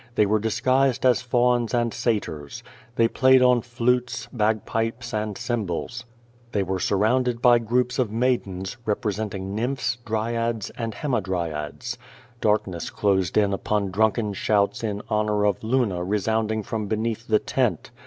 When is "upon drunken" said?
13.53-14.33